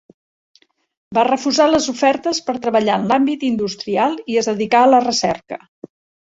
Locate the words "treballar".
2.63-2.95